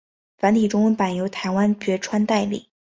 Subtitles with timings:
[0.39, 2.67] 繁体中文版由台湾角川代理。